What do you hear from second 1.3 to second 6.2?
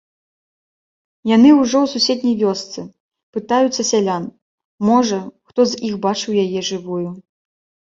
Яны ўжо ў суседняй вёсцы, пытаюцца сялян, можа, хто з іх